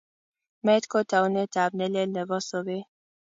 Meet 0.65 0.83
ko 0.91 0.99
taunetab 1.09 1.71
ne 1.77 1.85
lel 1.93 2.09
nebo 2.13 2.37
sobeet. 2.49 2.87